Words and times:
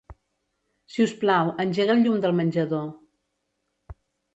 Si 0.93 1.05
us 1.05 1.13
plau, 1.21 1.53
engega 1.67 1.95
el 1.97 2.03
llum 2.07 2.19
del 2.27 2.37
menjador. 2.43 2.87